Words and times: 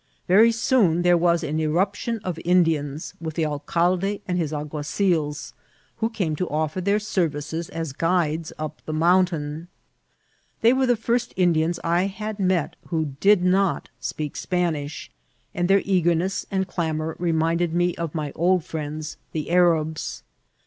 Very 0.27 0.51
soon 0.51 1.03
there 1.03 1.15
was 1.15 1.43
an 1.43 1.59
irruption 1.59 2.19
of 2.23 2.39
Indians, 2.43 3.13
with 3.21 3.35
the 3.35 3.45
alcalde 3.45 4.23
and 4.27 4.35
his 4.35 4.51
alguazils, 4.51 5.53
who 5.97 6.09
came 6.09 6.35
to 6.37 6.49
offer 6.49 6.81
their 6.81 6.97
services 6.97 7.69
as 7.69 7.93
guides 7.93 8.51
up 8.57 8.81
the 8.87 8.93
mountain. 8.93 9.67
They 10.61 10.73
were 10.73 10.87
the 10.87 10.95
first 10.95 11.35
Indians 11.37 11.79
I 11.83 12.07
had 12.07 12.39
met 12.39 12.77
who 12.87 13.13
did 13.19 13.43
not 13.43 13.89
speak 13.99 14.35
Spanish, 14.37 15.11
and 15.53 15.67
their 15.67 15.83
eagerness 15.85 16.47
and 16.49 16.67
clamour 16.67 17.15
reminded 17.19 17.71
me 17.75 17.93
of 17.97 18.15
my 18.15 18.31
old 18.31 18.63
firiends 18.63 19.17
the 19.33 19.51
Arabs. 19.51 20.23